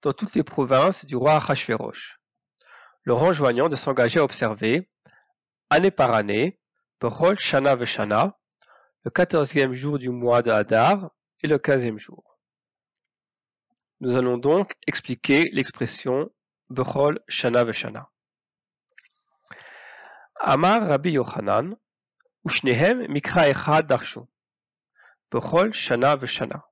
dans 0.02 0.14
toutes 0.14 0.36
les 0.36 0.44
provinces 0.44 1.06
du 1.06 1.16
roi 1.16 1.36
Achashverosh, 1.36 2.20
leur 3.04 3.22
enjoignant 3.24 3.70
de 3.70 3.76
s'engager 3.76 4.20
à 4.20 4.24
observer, 4.24 4.90
année 5.70 5.92
par 5.92 6.14
année, 6.14 6.60
Bechol 7.02 7.38
Shana 7.40 7.76
Veshana, 7.76 8.38
le 9.04 9.12
quatorzième 9.12 9.74
jour 9.74 10.00
du 10.00 10.10
mois 10.10 10.42
de 10.42 10.52
Hadar 10.52 11.12
et 11.42 11.48
le 11.48 11.58
quinzième 11.58 11.98
jour. 11.98 12.38
Nous 14.02 14.16
allons 14.16 14.38
donc 14.38 14.76
expliquer 14.88 15.50
l'expression 15.52 16.30
Bechol 16.70 17.20
Shana 17.28 17.64
Veshana. 17.64 18.10
Amar 20.36 20.88
Rabbi 20.88 21.12
Yochanan, 21.12 21.76
Ushnehem 22.46 23.08
Mikra 23.12 23.50
Echad 23.50 23.88
Darshu, 23.88 24.22
Bechol 25.32 25.74
Shana 25.74 26.16
Veshana. 26.16 26.69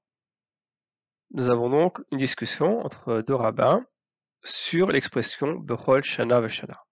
Nous 1.31 1.49
avons 1.49 1.69
donc 1.69 1.99
une 2.13 2.19
discussion 2.19 2.79
entre 2.85 3.21
deux 3.21 3.35
rabbins 3.35 3.85
sur 4.45 4.87
l'expression 4.87 5.55
Bechol 5.55 6.01
Shana 6.01 6.39
Veshana. 6.39 6.85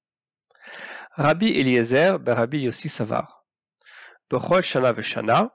Rabbi 1.11 1.57
Eliezer 1.57 2.19
ben 2.19 2.33
Rabbi 2.33 2.59
Yossi 2.59 2.89
Savar. 2.89 3.45
Bechol 4.29 4.61
Shana 4.61 4.91
Veshana, 4.91 5.49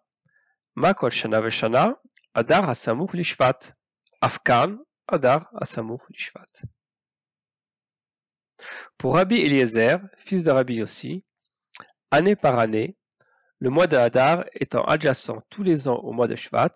Makol 0.76 1.10
Shana 1.10 1.42
Veshana, 1.42 1.92
Adar 2.32 2.70
Hasamuch 2.70 3.12
Lishvat, 3.12 3.72
Afkan, 4.22 4.78
Adar 5.08 5.50
Hasamuch 5.60 6.00
Lishvat. 6.10 6.62
Pour 8.96 9.16
Rabbi 9.16 9.42
Eliezer, 9.42 9.98
fils 10.16 10.44
de 10.44 10.52
Rabbi 10.52 10.76
Yossi, 10.76 11.22
année 12.10 12.34
par 12.34 12.58
année, 12.58 12.96
le 13.58 13.68
mois 13.68 13.86
de 13.86 13.98
Hadar 13.98 14.46
étant 14.54 14.84
adjacent 14.84 15.32
tous 15.50 15.62
les 15.62 15.86
ans 15.86 15.98
au 15.98 16.12
mois 16.12 16.28
de 16.28 16.34
Shvat, 16.34 16.72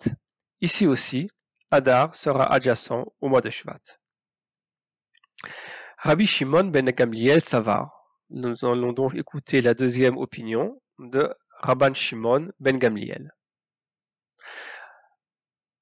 ici 0.60 0.86
aussi, 0.86 1.30
Hadar 1.74 2.14
sera 2.14 2.52
adjacent 2.52 3.04
au 3.20 3.28
mois 3.28 3.40
de 3.40 3.50
Shvat. 3.50 3.82
Rabbi 5.98 6.24
Shimon 6.24 6.66
ben 6.70 6.88
Gamliel 6.90 7.42
Savar. 7.42 7.90
Nous 8.30 8.64
allons 8.64 8.92
donc 8.92 9.16
écouter 9.16 9.60
la 9.60 9.74
deuxième 9.74 10.16
opinion 10.16 10.80
de 11.00 11.34
Rabban 11.58 11.92
Shimon 11.92 12.52
ben 12.60 12.78
Gamliel. 12.78 13.32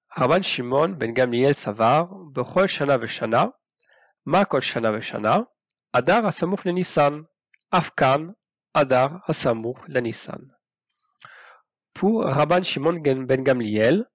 Rabban 0.09 0.41
Shimon 0.41 0.91
ben 0.91 1.13
Gamliel 1.13 1.55
Savar, 1.55 2.09
Bechol 2.33 2.69
Shana 2.69 2.97
Veshana, 2.97 3.53
Ma 4.25 4.47
Kol 4.47 4.63
Shana 4.63 4.91
Veshana, 4.97 5.45
Adar 5.93 6.25
Hasamuch 6.25 6.65
Nissan, 6.65 7.25
Afkan, 7.71 8.33
Adar 8.73 9.21
Hasamuch 9.29 9.89
Nissan. 9.89 10.41
Pour 11.93 12.25
Rabban 12.25 12.63
Shimon 12.63 13.03
ben 13.03 13.45
Gamliel, 13.45 14.07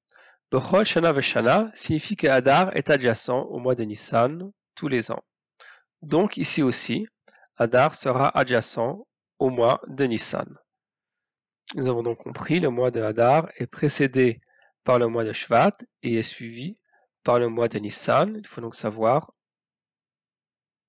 Bechol 0.50 0.86
Shana 0.86 1.12
Veshana 1.12 1.72
signifie 1.76 2.16
que 2.16 2.28
Adar 2.28 2.74
est 2.78 2.90
adjacent 2.90 3.46
au 3.50 3.60
mois 3.60 3.76
de 3.76 3.84
Nissan 3.84 4.54
tous 4.76 4.88
les 4.88 5.12
ans. 5.12 5.24
Donc 6.02 6.38
ici 6.38 6.64
aussi, 6.64 7.06
Adar 7.58 7.96
sera 7.96 8.30
adjacent 8.30 9.06
au 9.40 9.50
mois 9.50 9.82
de 9.88 10.06
Nissan. 10.06 10.58
Nous 11.76 11.90
avons 11.90 12.02
donc 12.02 12.20
compris, 12.20 12.62
le 12.62 12.70
mois 12.70 12.92
de 12.92 13.02
Hadar 13.02 13.50
est 13.58 13.68
précédé 13.68 14.40
par 14.86 15.00
le 15.00 15.10
mois 15.10 15.26
de 15.26 15.34
Shvat 15.34 15.76
et 16.02 16.16
est 16.16 16.22
suivi 16.22 16.78
par 17.24 17.40
le 17.40 17.50
mois 17.50 17.68
de 17.68 17.80
Nissan. 17.80 18.38
Il 18.38 18.48
faut 18.48 18.62
donc 18.62 18.76
savoir 18.76 19.34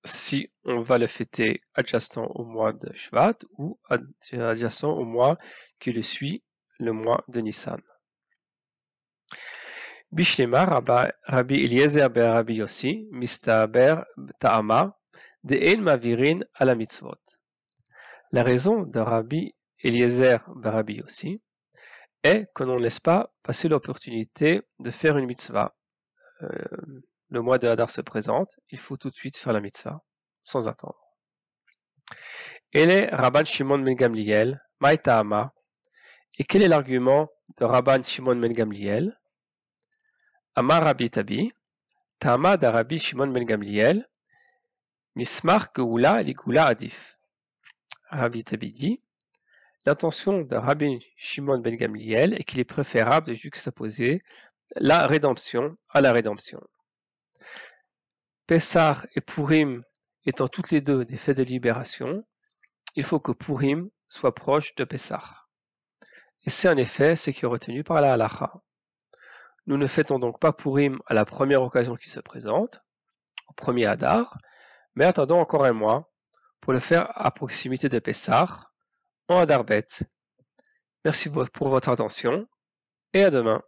si 0.05 0.53
on 0.63 0.83
va 0.83 0.99
le 0.99 1.09
fêter 1.09 1.63
adjacent 1.75 2.19
au 2.19 2.45
mois 2.45 2.73
de 2.73 2.93
Shvat 2.93 3.35
ou 3.59 3.81
adjacent 4.31 4.85
au 4.85 5.05
mois 5.05 5.37
qui 5.81 5.91
le 5.91 6.03
suit, 6.03 6.45
le 6.79 6.93
mois 6.93 7.25
de 7.27 7.41
Nissan. 7.41 7.83
En 10.11 10.21
Mavirin 15.81 16.41
à 16.55 16.65
la 16.65 18.43
raison 18.43 18.83
de 18.83 18.99
Rabbi 18.99 19.55
Eliezer 19.81 20.39
ben 20.57 20.71
Rabbi 20.71 20.95
Yossi 20.95 21.41
est 22.23 22.47
que 22.55 22.65
l'on 22.65 22.77
ne 22.77 22.83
laisse 22.83 23.01
pas 23.01 23.33
passer 23.43 23.69
l'opportunité 23.69 24.63
de 24.79 24.91
faire 24.91 25.17
une 25.17 25.27
mitzvah. 25.27 25.77
Euh, 26.43 26.49
le 27.29 27.43
mois 27.43 27.59
de 27.59 27.69
Hadar 27.69 27.91
se 27.91 28.01
présente, 28.01 28.59
il 28.71 28.79
faut 28.79 28.97
tout 28.97 29.11
de 29.11 29.15
suite 29.15 29.37
faire 29.37 29.53
la 29.53 29.61
mitzvah, 29.61 30.03
sans 30.43 30.69
attendre. 30.69 30.99
Est 32.73 33.09
Rabban 33.15 33.45
Shimon 33.45 33.79
ben. 33.79 35.53
Et 36.41 36.45
quel 36.45 36.63
est 36.63 36.69
l'argument 36.69 37.29
de 37.57 37.65
Rabban 37.65 38.05
Shimon 38.05 38.37
ben 38.37 38.53
Gamliel? 38.53 39.19
Amar 40.55 40.85
Rabbi 40.85 41.11
Tabi, 41.11 41.53
Tama 42.21 42.57
da 42.57 42.71
Rabbi 42.71 43.01
Shimon 43.01 43.33
ben 43.33 43.45
Gamliel, 43.45 44.07
Mismar 45.17 45.71
Geoula 45.75 46.23
Ligula 46.23 46.67
Adif. 46.67 47.19
Rabbi 48.11 48.45
Tabi 48.45 48.71
dit, 48.71 49.03
l'intention 49.85 50.43
de 50.43 50.55
Rabbi 50.55 51.01
Shimon 51.17 51.59
ben 51.59 51.75
Gamliel 51.75 52.35
est 52.35 52.45
qu'il 52.45 52.61
est 52.61 52.65
préférable 52.65 53.27
de 53.27 53.35
juxtaposer 53.35 54.23
la 54.77 55.09
rédemption 55.09 55.75
à 55.89 56.01
la 56.01 56.13
rédemption. 56.13 56.61
Pessah 58.47 59.03
et 59.17 59.21
Purim 59.21 59.83
étant 60.25 60.47
toutes 60.47 60.71
les 60.71 60.83
deux 60.83 61.05
des 61.05 61.17
fêtes 61.17 61.39
de 61.39 61.43
libération, 61.43 62.23
il 62.95 63.03
faut 63.03 63.19
que 63.19 63.33
Purim 63.33 63.91
soit 64.09 64.37
proche 64.37 64.77
de 64.77 64.85
Pessah. 64.85 65.48
Et 66.47 66.51
c'est 66.51 66.69
en 66.69 66.77
effet 66.77 67.17
ce 67.17 67.31
qui 67.31 67.45
est 67.45 67.49
retenu 67.49 67.85
par 67.85 68.01
la 68.01 68.13
halacha. 68.13 68.53
Nous 69.67 69.77
ne 69.77 69.87
fêtons 69.87 70.19
donc 70.19 70.41
pas 70.41 70.53
Purim 70.53 70.99
à 71.07 71.15
la 71.15 71.25
première 71.25 71.63
occasion 71.63 71.97
qui 71.97 72.09
se 72.09 72.21
présente, 72.21 72.83
au 73.49 73.53
premier 73.53 73.87
Hadar, 73.87 74.39
mais 74.95 75.05
attendons 75.05 75.41
encore 75.41 75.65
un 75.65 75.73
mois 75.73 76.11
pour 76.61 76.73
le 76.73 76.81
faire 76.81 77.11
à 77.15 77.31
proximité 77.31 77.89
de 77.89 77.99
Pessah, 77.99 78.71
en 79.29 79.39
Hadarbet. 79.39 79.87
Merci 81.05 81.31
pour 81.31 81.69
votre 81.69 81.91
attention 81.91 82.47
et 83.13 83.25
à 83.25 83.31
demain. 83.31 83.63